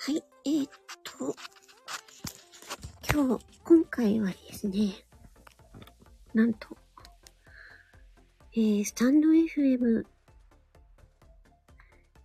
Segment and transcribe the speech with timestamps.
[0.00, 0.70] はい、えー、っ
[1.02, 1.34] と、
[3.12, 4.92] 今日、今回はですね、
[6.32, 6.68] なんと、
[8.52, 10.04] えー、スタンド FM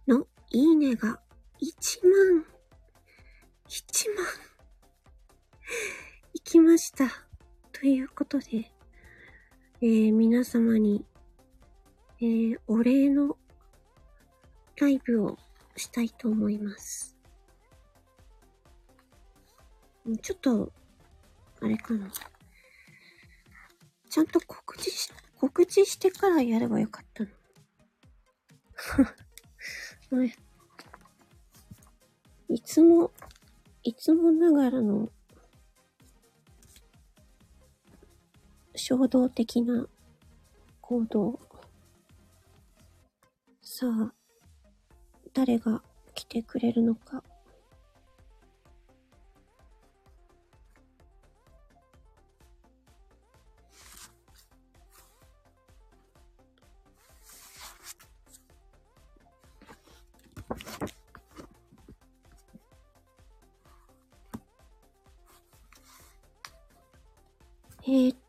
[0.07, 1.19] のいいねが
[1.59, 2.45] 1万、
[3.67, 4.25] 1万、
[6.35, 7.09] いきました。
[7.71, 8.71] ということで、
[9.81, 11.03] えー、皆様に、
[12.21, 13.35] えー、お礼の
[14.79, 15.37] ライブを
[15.75, 17.12] したいと思います。
[20.09, 20.71] んちょっと、
[21.61, 22.11] あれかな。
[24.09, 27.29] ちゃんと告知し、告知してからやればよかったの。
[30.23, 30.35] ね
[32.49, 33.11] いつも、
[33.83, 35.09] いつもながらの
[38.75, 39.87] 衝動的な
[40.81, 41.39] 行動。
[43.61, 44.13] さあ、
[45.33, 45.81] 誰が
[46.13, 47.23] 来てくれるのか。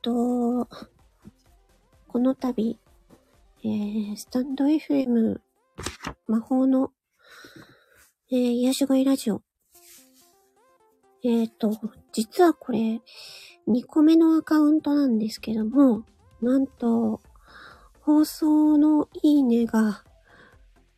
[0.05, 0.69] と、
[2.09, 2.79] この度、
[3.65, 5.41] えー、スタンド FM
[6.29, 6.91] 魔法の、
[8.31, 9.41] えー、癒し声ラジオ。
[11.25, 11.73] えーっと、
[12.13, 13.01] 実はこれ、
[13.67, 16.05] 2個目のアカウントなんですけども、
[16.43, 17.23] なんと、
[18.03, 20.05] 放送のいいねが、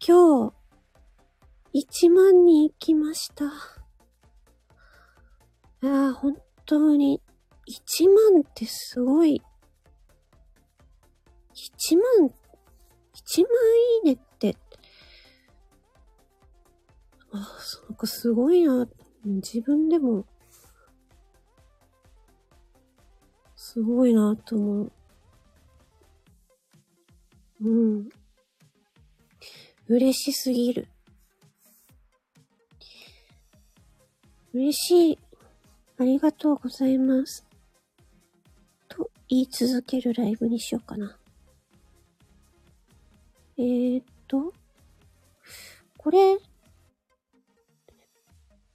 [0.04, 0.52] 今
[1.72, 3.44] 日、1万に行きました。
[3.44, 3.48] い
[5.86, 7.22] や、本当に、
[7.66, 9.42] 1万ってすごい。
[11.54, 13.48] 1万、1万
[14.04, 14.56] いいねって、
[17.32, 17.38] あ、
[17.88, 18.88] なんかすごいな。
[19.24, 20.24] 自分でも、
[23.56, 24.92] すごいなと思う。
[27.62, 28.08] うん。
[29.88, 30.88] 嬉しすぎる。
[34.52, 35.18] 嬉しい。
[35.98, 37.45] ありがとうございます。
[39.28, 41.18] 言い続けるライブにしようかな。
[43.58, 44.52] えー、っと、
[45.96, 46.38] これ、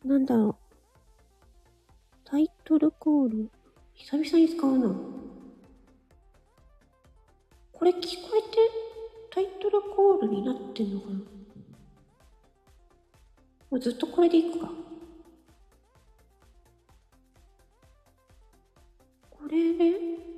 [0.04, 0.56] なんだろう。
[2.26, 3.50] タイトルコール。
[3.94, 4.94] 久々に使うな。
[7.72, 8.58] これ聞こえて
[9.30, 11.24] タイトルコールになってんのかなも
[13.72, 14.70] うずっとこれでいくか。
[19.30, 20.31] これで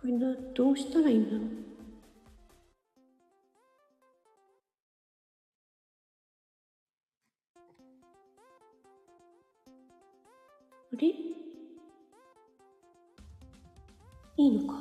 [0.00, 1.40] これな、どうしたらいいんだろう？
[10.94, 11.08] あれ？
[11.08, 11.14] い
[14.38, 14.80] いのか？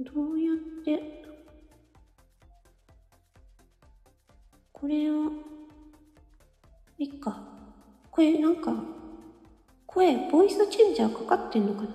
[0.00, 1.22] どうやって？
[4.72, 5.51] これを
[8.12, 8.74] これなんか
[9.86, 11.88] 声ボイスチェンジャーかかってんのかな？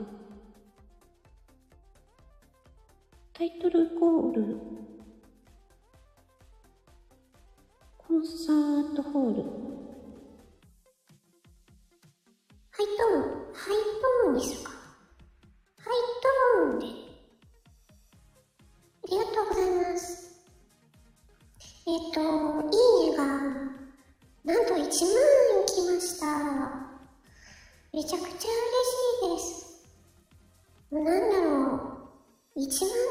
[3.33, 4.57] タイトルコール。
[7.99, 9.43] コンサートホール。
[12.71, 13.21] ハイトーン。
[13.53, 13.75] ハイ
[14.25, 14.71] トーンにするか？
[14.71, 16.85] ハイトーンで。
[19.03, 20.41] ありがとうございます。
[21.85, 22.23] えっ、と、い
[23.07, 23.23] いねが、
[24.43, 24.89] なんと1万。
[27.97, 28.45] めちゃくちゃ嬉し
[29.25, 29.81] いです。
[30.91, 31.49] なんだろ
[32.55, 32.59] う。
[32.59, 32.69] 1万っ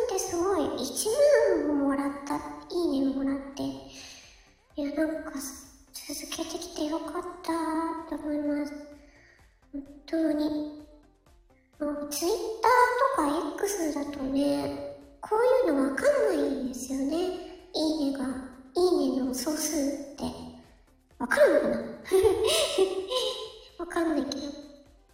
[0.09, 0.61] てすごい。
[0.61, 2.37] 1万ももらった。
[2.37, 3.65] いいねもらって。
[3.65, 5.33] いや、なんか、
[5.93, 8.73] 続けてきてよかったと思います。
[9.73, 10.87] 本当に。
[12.09, 12.33] ツイッ
[12.63, 15.31] ターとか X だとね、こ
[15.67, 17.17] ういうのわかんないんですよね。
[17.75, 18.25] いいねが、
[18.77, 20.23] いいねの総数って。
[21.19, 21.77] わかるのかな
[23.81, 24.66] わかんないけど。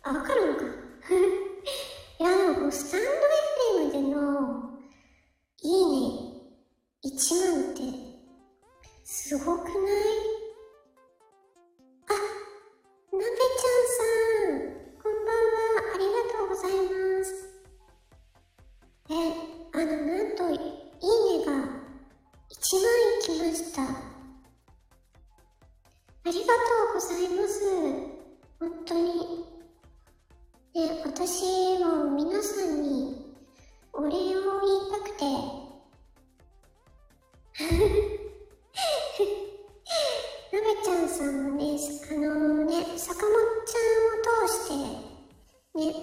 [0.04, 0.64] わかるのか
[2.20, 3.06] いや、でも、スタンド
[3.90, 4.70] FM での、
[5.62, 6.42] いいね、
[7.04, 7.82] 1万って、
[9.04, 10.31] すごくない？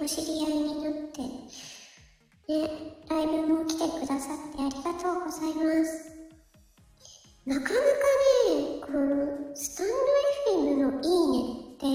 [0.10, 1.30] 知り合いになって、ね、
[3.08, 6.10] ライブも来てくださってありがとうございます。
[7.46, 7.78] なかなかね、
[8.82, 9.94] この、スタンド
[10.58, 11.08] FM のいい
[11.44, 11.86] ねって、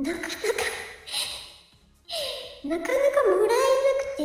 [0.00, 0.36] なかなか
[2.68, 2.90] なかなかも
[3.46, 3.74] らえな
[4.04, 4.22] くて、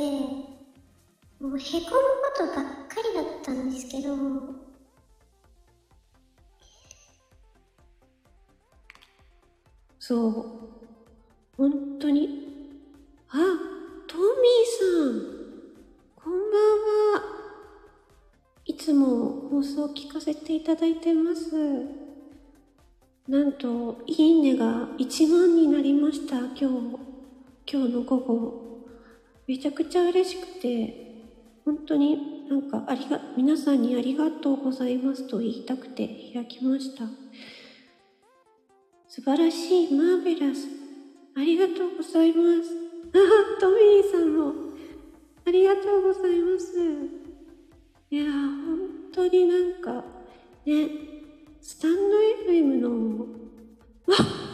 [1.39, 2.55] もうへこむことばっ
[2.89, 4.13] かりだったんですけど、
[9.99, 10.74] そう。
[11.57, 12.27] 本当に？
[13.29, 13.37] あ、
[14.07, 15.23] トミーさん。
[16.15, 16.41] こんばん
[17.13, 17.23] は。
[18.65, 21.55] いつも放送を聞かせていただいてます。
[23.29, 26.65] なんと、いいねが1万になりました、今日。
[27.71, 28.61] 今日の午後。
[29.47, 31.23] めちゃくちゃ嬉しくて、
[31.63, 37.05] 本当になんかありが、皆さんにありがとうございますと言いたくて開きました。
[39.07, 40.84] 素晴らしい、マーベラス。
[41.35, 42.69] ありがとうございます。
[43.13, 44.53] あ、トミーさんも、
[45.45, 46.71] ありがとうございます。
[48.09, 48.79] いや本
[49.13, 50.03] 当になんか、
[50.65, 50.89] ね、
[51.61, 51.99] スタンド
[52.47, 53.25] FM の、
[54.07, 54.44] わ っ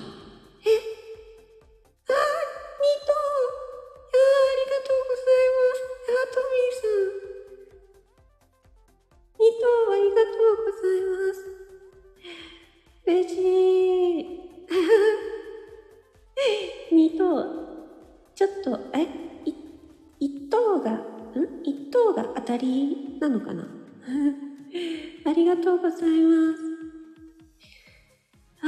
[18.61, 19.03] っと、え、
[19.45, 19.53] い
[20.19, 20.99] 一等が、ん？
[21.63, 23.63] 一等が当たりなのかな？
[25.25, 26.61] ありがとうございます。
[28.61, 28.67] あ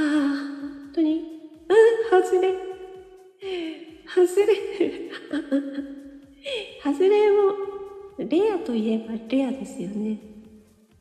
[0.60, 1.14] 本当に、
[1.68, 1.72] う
[2.12, 2.54] あ、外れ。
[4.06, 5.10] 外れ。
[6.82, 7.54] 外れも、
[8.18, 10.18] レアといえばレアですよね。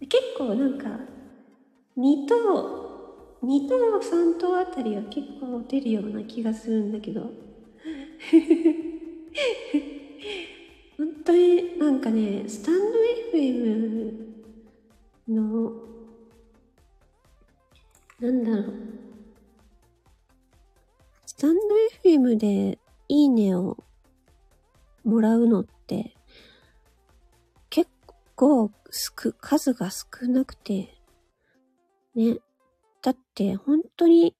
[0.01, 0.99] 結構なんか、
[1.95, 2.35] 二等、
[3.41, 7.42] 二等三等あたりは結構出るような気がするんだけど、
[10.97, 12.83] 本当になんかねスタンド
[13.37, 14.33] FM
[15.27, 15.71] の
[18.19, 18.73] なんだろう。
[21.25, 21.61] スタンド
[22.03, 23.75] FM でいいねを
[25.03, 26.15] もらうのって
[27.69, 27.89] 結
[28.35, 30.95] 構すく数が少なくて
[32.15, 32.37] ね。
[33.01, 34.33] だって本当に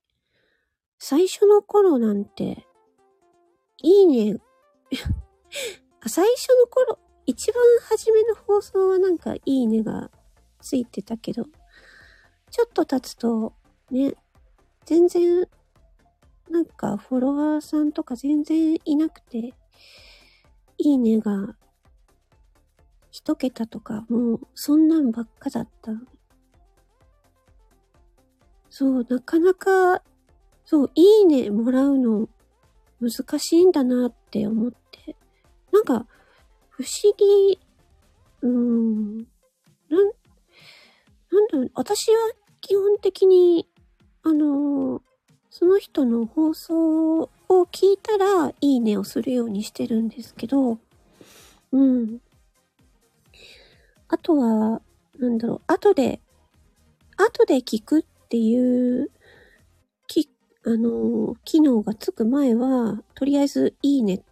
[0.97, 2.65] 最初の頃なんて、
[3.83, 4.39] いいね、
[6.07, 10.09] 最初の頃、一番初めの放送はなんかいいねが
[10.61, 11.43] ついてたけど、
[12.49, 13.53] ちょっと経つと、
[13.91, 14.15] ね、
[14.85, 15.47] 全然、
[16.49, 19.53] なんかフォロワーさんとか全然いなくて、
[20.77, 21.57] いいねが
[23.11, 25.91] 一桁とか、もうそんなんばっかだった。
[28.69, 30.01] そう、なかなか
[30.65, 32.29] そう、いいねもらうの
[33.11, 35.15] 難しいんだなって思って。
[35.71, 36.05] なんか、
[36.69, 37.59] 不思議、
[38.41, 40.11] うーん、なん、
[41.31, 43.67] なんだろう、私は基本的に、
[44.23, 45.01] あのー、
[45.49, 50.79] その人の放送を聞いたら、いいねをするようにしてるんですけど、
[51.71, 52.19] うん。
[54.07, 54.81] あとは、
[55.19, 56.21] なんだろう、後で、
[57.17, 59.11] 後で聞くっていう
[60.65, 64.23] あの、機能がつく前は、とりあえずいいね、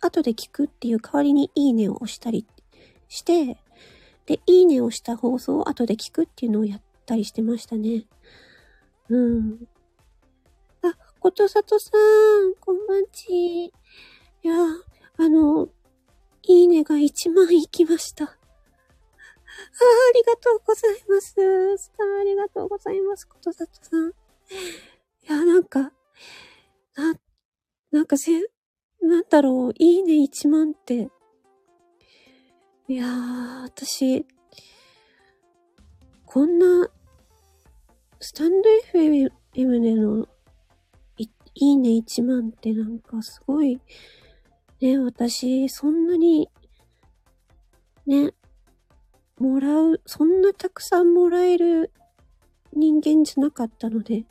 [0.00, 2.46] 後で聞くっていう代わりにいいねを押したり
[3.08, 3.56] して、
[4.26, 8.04] で、いいねをした放送を後で聞くっていうのをやったりしてましたね。
[9.08, 9.66] うん。
[10.82, 13.64] あ、ことさとさん、こんばんち。
[13.66, 13.72] い
[14.42, 14.54] や、
[15.16, 15.68] あの、
[16.42, 18.24] いいねが1万いきました。
[18.24, 18.32] ああ、
[20.14, 21.32] りがとうございます。
[21.32, 24.12] スターありがとうございます、ことさとさん。
[25.22, 25.92] いや、なんか、
[26.96, 27.14] な、
[27.90, 28.32] なんかせ、
[29.02, 31.08] なんだろう、いいね1万って。
[32.88, 34.26] いやー、私、
[36.24, 36.88] こんな、
[38.20, 40.26] スタンド FM での
[41.16, 41.24] い、
[41.54, 43.80] いいね1万ってなんかすごい、
[44.80, 46.48] ね、私、そんなに、
[48.06, 48.32] ね、
[49.38, 51.92] もらう、そんなたくさんもらえる
[52.72, 54.24] 人間じゃなかったので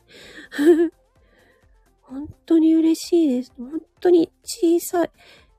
[2.09, 3.53] 本当に嬉しいです。
[3.55, 5.11] 本当に小さい、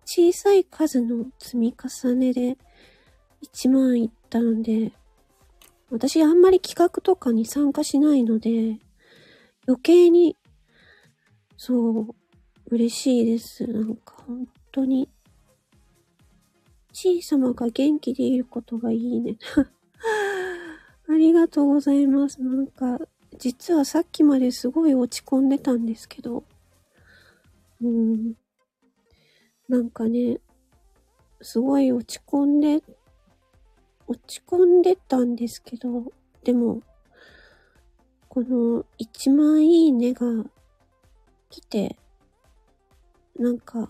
[0.05, 2.59] 小さい数の積み重ねで
[3.55, 4.93] 1万いったので、
[5.91, 8.81] 私あんまり企画とかに参加しないので、
[9.69, 10.37] 余計に、
[11.57, 12.15] そう、
[12.67, 13.67] 嬉しいです。
[13.69, 15.09] なんか本当に、
[16.93, 19.37] 小さまが元気でいることがいいね。
[21.11, 22.41] ありがとうございます。
[22.41, 23.01] なんか、
[23.37, 26.45] 実はさっきまですごい落ち込んでたんですけど、
[27.83, 28.35] うん。
[29.69, 30.39] なんかね、
[31.43, 32.85] すごい落ち込んで、
[34.07, 36.13] 落ち込んでたんですけど、
[36.45, 36.81] でも、
[38.29, 40.29] この1万いいねが
[41.49, 41.97] 来て、
[43.37, 43.89] なんか、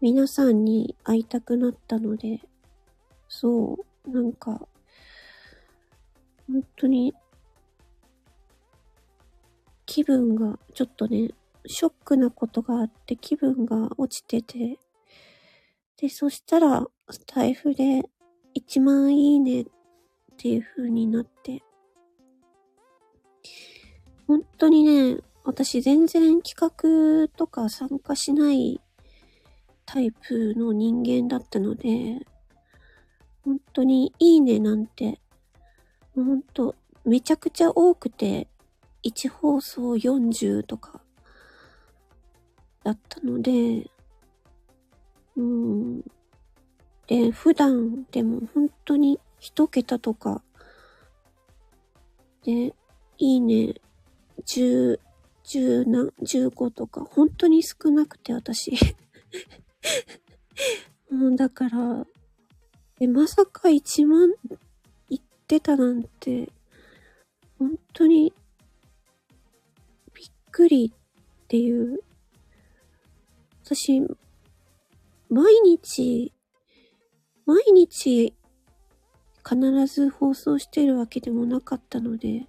[0.00, 2.40] 皆さんに会いたくなったので、
[3.28, 4.68] そう、なんか、
[6.46, 7.14] 本当に、
[9.86, 11.30] 気分が、ちょっとね、
[11.66, 14.78] ショックなことがあって気分が落ちてて、
[15.96, 18.02] で、そしたら、スタイフで
[18.54, 19.66] 1万いいねっ
[20.36, 21.62] ていう風になって、
[24.26, 28.80] 本当にね、私全然企画とか参加しない
[29.84, 32.18] タイプの人間だったので、
[33.44, 35.20] 本当にいいねなんて、
[36.14, 38.48] 本当めちゃくちゃ多くて、
[39.02, 41.00] 1放送40とか
[42.82, 43.90] だったので、
[45.36, 46.00] うん。
[47.06, 50.42] で、普段でも本当に一桁とか、
[52.44, 52.74] で、
[53.18, 53.74] いいね、
[54.46, 54.98] 10、
[55.44, 58.72] 10な、15とか、本当に少なくて私。
[61.10, 62.06] もうだから、
[63.00, 64.32] え、まさか1万
[65.44, 66.48] ってたなんて、
[67.58, 68.32] 本当に、
[70.14, 72.00] びっくりっていう。
[73.62, 74.00] 私、
[75.28, 76.32] 毎日、
[77.44, 78.34] 毎日、
[79.46, 82.46] 必ず放送してるわけでもなかったので、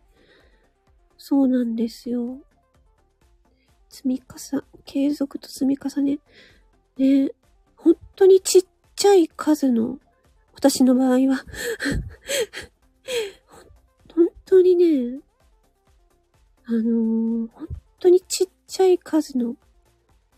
[1.18, 2.40] そうなんですよ。
[3.90, 6.20] 積み重、継続と積み重ね。
[6.98, 7.32] ね、
[7.76, 8.64] 本当にちっ
[8.96, 10.00] ちゃい数の、
[10.54, 11.44] 私の場合は
[14.56, 15.20] 当にね、
[16.66, 17.68] あのー、本
[18.00, 19.58] 当にちっちゃい数の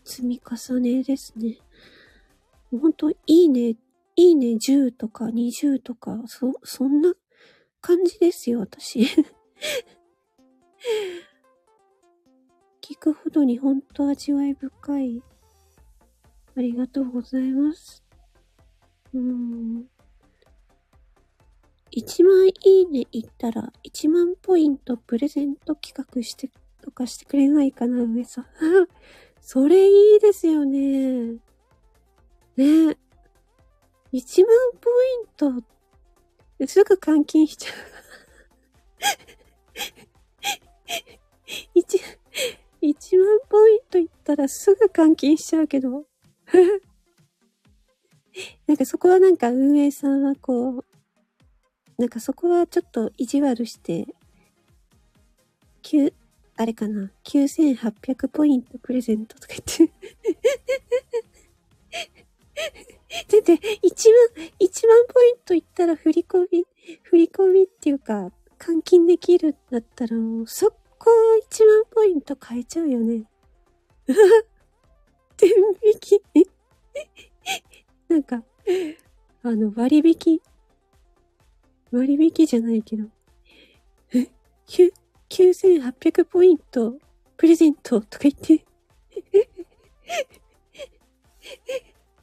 [0.04, 1.58] 積み重ねですね。
[2.72, 3.76] 本当いいね、
[4.16, 7.14] いいね10とか20とか、そ、そんな
[7.80, 9.06] 感じですよ、私。
[12.82, 15.22] 聞くほどに本当味わい深い。
[16.56, 18.02] ありがとうございます。
[19.14, 19.86] うん。
[21.98, 22.52] 1万い
[22.82, 26.48] いねいったら1万ポイントプレゼント企画して
[26.80, 28.46] とかしてくれないかな、上さん。
[29.42, 31.32] それいいですよね。
[32.56, 32.96] ね
[34.12, 34.46] 1万
[34.80, 35.50] ポイント、
[36.68, 37.74] すぐ換金しちゃう。
[41.74, 42.00] 1、
[42.80, 46.06] 1万ポイントいったらすぐ換金しちゃうけど。
[48.68, 50.84] なんかそこはなんか運営さんはこう、
[51.98, 54.06] なんかそこはちょっと意地悪して、
[55.82, 56.12] 9、
[56.56, 59.92] あれかな、9800ポイントプレゼントとか言って
[63.28, 66.66] だって、 1万、1万ポイントいったら振り込み、
[67.02, 71.10] 振り込みっていうか、換金できるんだったらもう速こ
[71.50, 73.24] 1万ポイント買えちゃうよね。
[75.36, 75.50] 天
[75.82, 76.22] 引き
[78.08, 78.44] なんか、
[79.42, 80.40] あの、割引、
[81.90, 83.04] 割引じゃないけど、
[85.28, 86.98] 9800ポイント
[87.36, 88.64] プレゼントとか言って。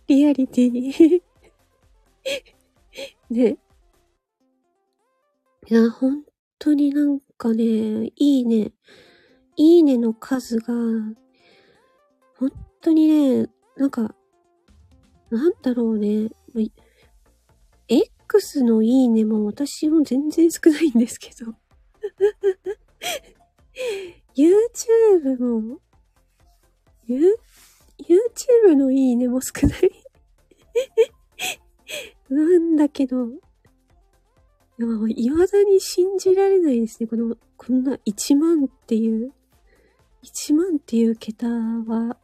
[0.07, 1.24] リアリティ
[3.29, 3.57] ね。
[5.67, 6.24] いや、本
[6.60, 8.72] 当になんかね、いいね、
[9.55, 10.74] いいねの数が、
[12.38, 14.13] 本当にね、なんか、
[15.31, 16.29] なんだろうね、
[18.27, 21.53] X のいいねも私も全然少ないんですけど
[24.36, 25.79] YouTube も、
[27.08, 27.38] You、
[28.00, 29.91] YouTube のいいねも少ない
[32.29, 33.29] なんだけど、い
[34.77, 37.08] や、未だに信じられないですね。
[37.08, 39.32] この、こんな1万っていう、
[40.24, 42.17] 1万っていう桁は、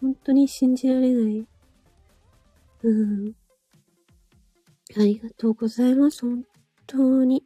[0.00, 1.46] 本当に信じられない。
[2.82, 3.34] うん。
[4.94, 6.22] ありがとうございます。
[6.22, 6.44] 本
[6.86, 7.42] 当に。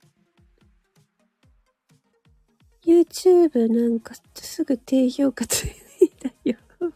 [2.84, 6.56] YouTube なんかすぐ低評価ついたよ。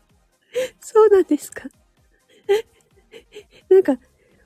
[0.81, 1.69] そうなんですか？
[3.69, 3.99] なんか、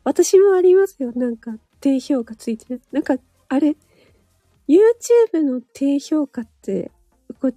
[0.05, 1.13] 私もありますよ。
[1.15, 2.83] なんか、低評価ついてる。
[2.93, 3.17] なんか、
[3.49, 3.77] あれ、
[4.69, 6.91] YouTube の低評価って、
[7.41, 7.53] こ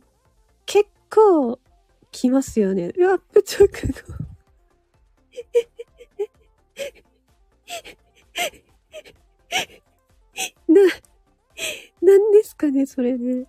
[0.65, 1.59] 結構
[2.11, 2.87] 来ますよね。
[2.87, 4.31] アップ直後。
[12.61, 13.47] かね、それね。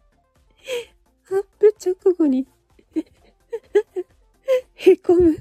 [1.31, 2.47] アップ直後に
[4.75, 5.33] へこむ。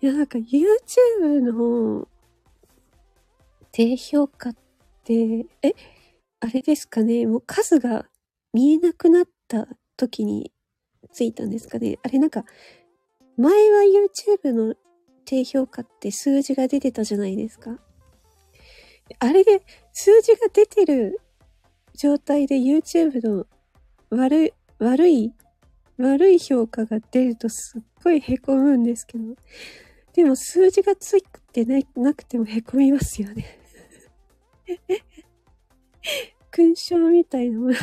[0.00, 2.08] いや、なんか YouTube の
[3.70, 4.56] 低評価っ
[5.04, 5.74] て、え、
[6.40, 8.06] あれですかね、もう数が
[8.52, 10.52] 見えなくなった時に
[11.12, 11.98] ついたんですかね。
[12.02, 12.44] あれなんか、
[13.36, 13.82] 前は
[14.42, 14.74] YouTube の
[15.24, 17.78] 低評価って数字が出てたじゃないですか。
[19.20, 21.20] あれで数字が出てる
[21.98, 23.44] 状態で YouTube の
[24.10, 25.32] 悪い、悪い、
[25.98, 29.34] 悪い評価が出るとすっごい凹むんですけど。
[30.12, 33.58] でも数字がついてななくても凹みますよね。
[36.52, 37.72] 勲章みたいなもの。
[37.72, 37.76] い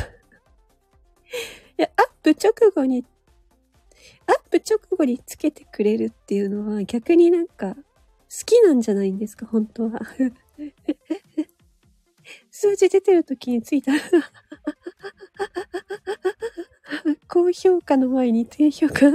[1.76, 3.04] や、アップ直後に、
[4.26, 7.80] アップ直後につけてくれるっていうのは逆になんか好
[8.46, 10.00] きなんじゃないんですか、本当は。
[12.58, 14.00] 数字出てる時についたら
[17.28, 19.00] 高評価の前に低評価。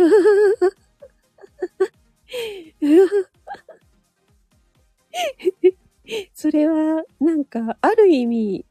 [6.33, 8.65] それは、なんか、ある意味、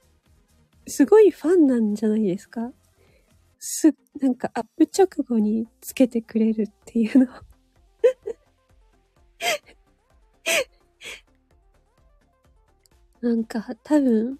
[0.88, 2.72] すごいファンなんじゃないですか？
[3.58, 7.26] す、なんか、アップ直後につけてくれるっていうの。
[13.20, 14.38] なんか、多分、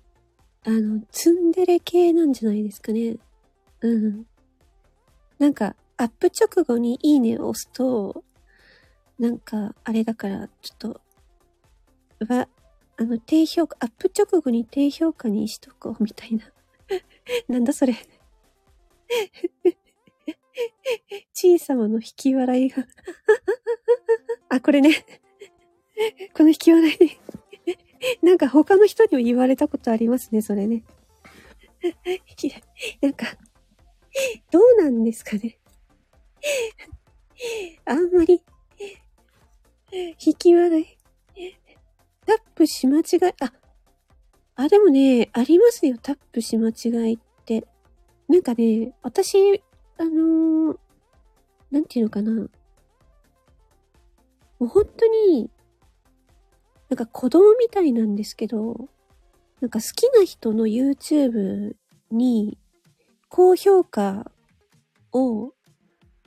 [0.65, 3.17] あの、ツンデレ系なんじゃないですかね。
[3.81, 4.27] うん。
[5.39, 8.25] なんか、アップ直後にいいねを押すと、
[9.19, 11.01] なんか、あれだから、ちょっと、
[12.29, 12.49] わ、
[12.99, 16.45] あの、低評価、アップ直後に低評価にしとこう、みたいな。
[17.49, 17.95] なんだそれ。
[21.33, 22.87] 小さまの引き笑いが。
[24.51, 25.07] あ、これね。
[26.35, 26.97] この引き笑い。
[28.23, 30.85] なんか他の人にも言われたことありますね、それね。
[33.01, 33.27] なんか、
[34.51, 35.59] どうなんですかね。
[37.85, 38.43] あんまり、
[40.25, 40.99] 引き笑い。
[42.27, 43.53] タップし間違い、あ、
[44.57, 47.67] あ、でもね、ありますよ、タップし間違いって。
[48.29, 49.63] なんかね、私、
[49.97, 50.79] あのー
[51.71, 52.33] なんていうのかな。
[52.33, 52.49] も
[54.61, 55.51] う本当に、
[56.91, 58.89] なんか子供みたいなんですけど、
[59.61, 61.77] なんか好きな人の YouTube
[62.11, 62.59] に
[63.29, 64.31] 高評価
[65.13, 65.53] を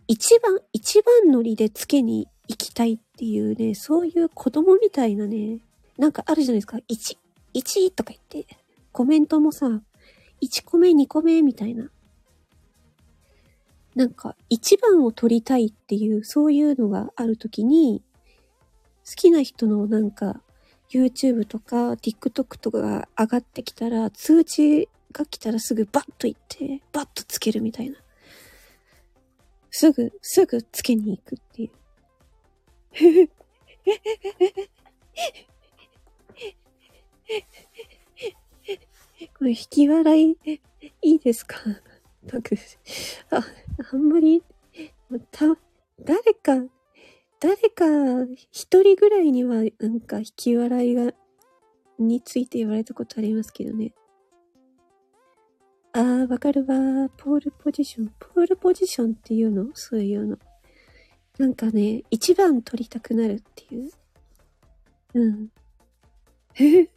[0.08, 5.60] 一番、一番乗りでつけに行きたいっていうね、そういう子供みたいなね、
[5.98, 6.78] なんかあるじゃないですか。
[6.90, 7.18] 1、
[7.54, 8.56] 1とか言って、
[8.94, 9.82] コメントもさ、
[10.42, 11.90] 1個目、2個目みたいな。
[13.96, 18.02] なんか、一番を取りたいっていう、そういうのがあるときに、
[19.06, 20.42] 好きな人のなんか、
[20.94, 27.98] YouTube とか TikTok とかが上がってきたら、通知が来たらすぐバッと行って、バッとつけるみたいな。
[29.72, 31.72] すぐ、すぐつけに行くっていう。
[39.38, 40.38] これ引き笑い、
[41.02, 41.58] いいですか？
[42.32, 42.52] なんか、
[43.32, 43.44] あ、
[43.92, 44.44] あんまり、
[45.32, 45.46] た、
[46.00, 46.64] 誰か、
[47.44, 47.84] 誰か
[48.54, 51.12] 一人ぐらいにはなんか引き笑いが、
[52.00, 53.94] について言われたことありますけどね。
[55.92, 57.10] あー、わかるわ。
[57.18, 58.14] ポールポジション。
[58.18, 59.66] ポールポジションっていうの？
[59.74, 60.38] そういうの。
[61.38, 63.92] なんかね、一番取りたくなるっていう。
[65.16, 65.50] うん。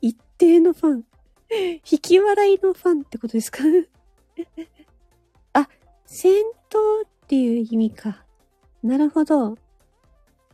[0.00, 1.04] 一定のファン。
[1.50, 3.58] 引き笑いのファンってことですか？
[5.52, 5.68] あ、
[6.06, 6.32] 戦
[6.70, 8.22] 闘っていう意味か。
[8.82, 9.56] なるほど。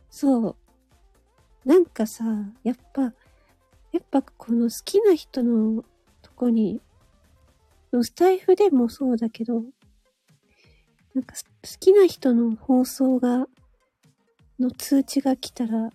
[0.09, 0.55] そう。
[1.65, 2.23] なんかさ、
[2.63, 3.09] やっぱ、や
[3.99, 5.83] っぱこの好きな人の
[6.21, 6.81] とこに、
[7.91, 9.63] スタイフでもそうだけど、
[11.13, 11.41] なんか好
[11.79, 13.47] きな人の放送が、
[14.57, 15.89] の通知が来たら、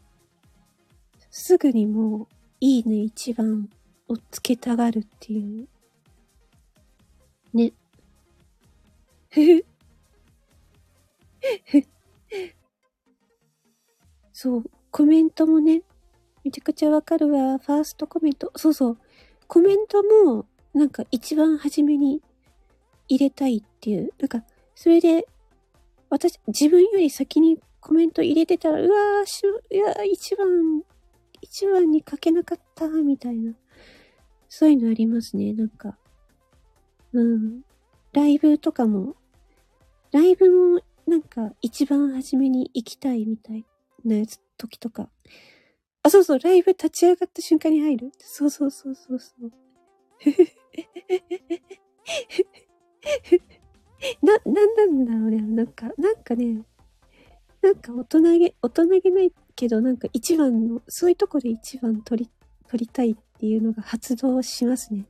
[1.30, 2.26] すぐにもう、
[2.60, 3.70] いいね一番
[4.08, 5.68] をつけたがるっていう。
[7.54, 7.72] ね。
[9.30, 9.75] ふふ。
[14.32, 15.82] そう、コメントもね、
[16.44, 17.58] めちゃくちゃわかるわ。
[17.58, 18.52] ファーストコメント。
[18.56, 18.98] そうそう。
[19.48, 22.22] コメントも、なんか一番初めに
[23.08, 24.10] 入れたいっていう。
[24.18, 25.26] なんか、それで、
[26.10, 30.82] 私、自分より先にコメント入れてたら、うわーしゅ、いや、一番、
[31.40, 33.54] 一番に書けなかった、みたいな。
[34.48, 35.98] そういうのありますね、なんか。
[37.12, 37.62] うん。
[38.12, 39.16] ライブとかも、
[40.12, 43.64] ライブも、なんか、一番初めに行きたいみたい
[44.04, 45.08] なやつ、時とか。
[46.02, 48.12] あ、そうそう、ライブ立ち上がった瞬間に入る。
[48.18, 49.50] そうそうそうそうそう。
[54.22, 55.42] な、なんなんだろうね。
[55.42, 56.64] なんか、なんかね、
[57.62, 62.30] なんか大人げ、大人げないけど、なんか一番の、そういうとこで一番取り、
[62.68, 65.06] 取りたいっていうのが発動しますね。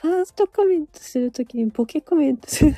[0.00, 2.74] ファーストコメントするときにボケコメントする。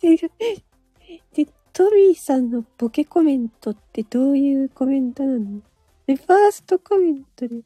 [0.00, 5.60] で、トミーさんのボケコメントってどういうコメントなの
[6.06, 7.56] で、ファーストコメントで、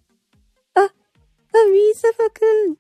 [0.74, 2.76] あ、あ、ミーサバくん、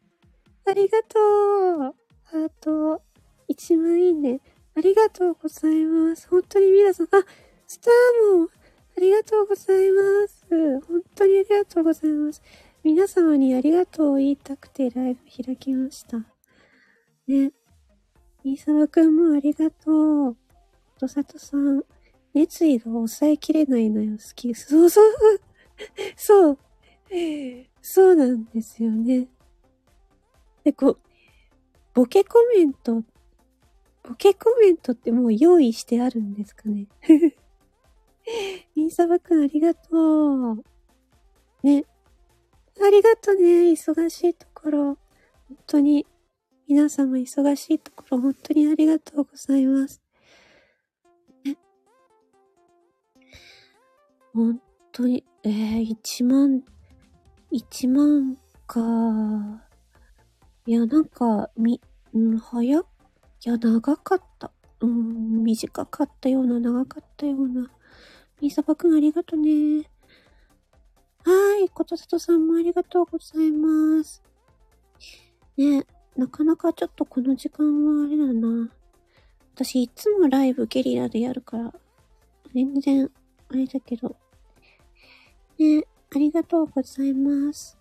[0.68, 1.94] ありがとう。
[2.24, 3.02] ハート、
[3.48, 4.40] 1万いいね。
[4.74, 6.26] ありがとうございます。
[6.28, 7.24] 本当に皆さん、あ、
[7.68, 8.48] スターも、
[8.96, 10.39] ありがとうございます。
[10.50, 12.42] 本当にありがとうございます。
[12.82, 16.18] 皆様にありがとうを言いたくてライブ開きました。
[17.26, 17.52] ね。
[18.42, 20.36] ミーサバくんもありがとう。
[20.98, 21.82] とさとさん、
[22.34, 24.54] 熱意が抑えきれないのよ、好き。
[24.54, 25.12] そうそう。
[26.16, 26.58] そう。
[27.82, 29.28] そうなんですよね。
[30.64, 30.98] で、こう、
[31.94, 33.02] ボケコメント、
[34.02, 36.86] ボケコメントってもう用意してあるんですかね。
[38.76, 40.62] ミンサバくんありがとう。
[41.62, 41.84] ね。
[42.82, 43.72] ありがとね。
[43.72, 44.84] 忙しいところ。
[44.84, 44.98] 本
[45.66, 46.06] 当に。
[46.68, 50.00] 皆様忙しいところ、本当にありがとうございます。
[51.44, 51.56] ね。
[54.32, 54.60] 本
[54.92, 56.62] 当に、えー、1万、
[57.52, 58.38] 1万
[58.68, 58.80] か。
[60.64, 61.80] いや、なんか、み、
[62.14, 62.84] うん、早っ
[63.42, 64.52] いや、長かった。
[64.80, 67.70] うん、短かったような、長かったような。
[68.40, 69.84] みさばくんありがとね。
[71.24, 74.22] はい、ことさとさんもありがとうございます。
[75.58, 75.84] ね、
[76.16, 78.70] なかなかちょっとこの時間はあれだな。
[79.54, 81.74] 私いつもライブゲリラでやるから、
[82.54, 83.10] 全然、
[83.50, 84.16] あれだけど。
[85.58, 87.76] ね、ありがとうございます。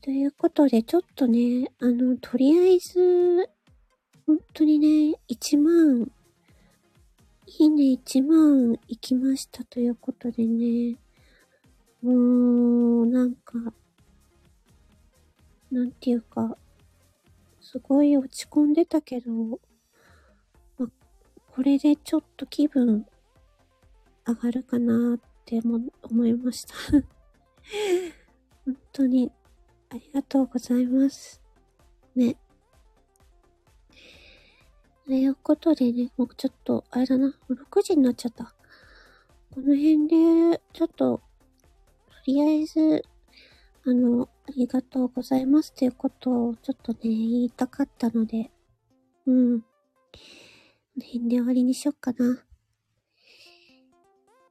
[0.00, 3.50] ということで、ちょっとね、あの、とりあえず、
[4.26, 6.10] 本当にね、1万、
[7.58, 10.96] いいね、1万行きましたということでね、
[12.00, 13.58] もう、なんか、
[15.72, 16.56] なんていうか、
[17.60, 19.32] すごい落ち込んでたけど、
[20.78, 20.88] ま、
[21.50, 23.04] これでちょっと気分
[24.24, 26.74] 上がるかなっても思いました
[28.64, 29.32] 本当に
[29.88, 31.42] ありがとうございます。
[32.14, 32.36] ね。
[35.10, 38.54] ということでね、もうちょっと、あれだな、6時になっちゃった。
[39.52, 41.22] この辺で、ちょっと、と
[42.28, 43.02] りあえず、
[43.86, 48.52] あの、ありがとうございますっていうことをちょっとね、言いたかったので、
[49.26, 49.62] うん。
[49.62, 49.66] こ
[50.96, 52.44] の辺で終わりにしよっかな。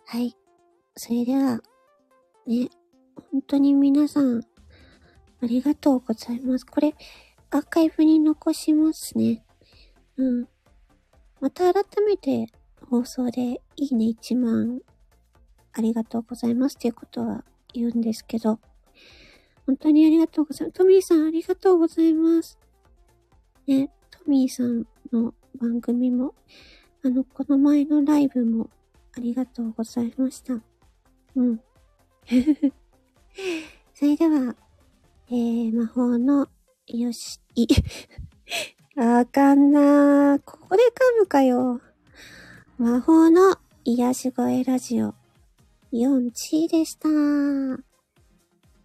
[0.07, 0.35] はい。
[0.97, 1.61] それでは、
[2.47, 2.69] ね、
[3.31, 4.41] 本当に皆さん、
[5.41, 6.65] ありがとうございます。
[6.65, 6.95] これ、
[7.49, 9.45] アーカイブに残しますね。
[10.19, 10.47] うん。
[11.39, 12.51] また改めて
[12.89, 14.81] 放送でいいね1万
[15.71, 18.59] ありがとうございますっていうことは言うんですけど、
[19.65, 20.77] 本当にありがとうございます。
[20.77, 22.59] トミーさんありがとうございます。
[23.65, 26.35] ね、トミーさんの番組も、
[27.03, 28.69] あの、この前のライブも
[29.15, 30.55] ありがとうございました。
[31.35, 31.61] うん。
[33.93, 34.55] それでは、
[35.29, 36.47] えー、魔法の、
[36.87, 37.67] よし、い、
[39.01, 40.41] あかんなー。
[40.43, 41.79] ここで噛むかよ。
[42.77, 45.15] 魔法の癒し声ラジオ、
[45.93, 47.07] 4チーでした。
[47.07, 47.11] あ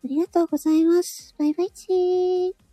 [0.05, 1.35] りがとうございます。
[1.37, 2.63] バイバイチー。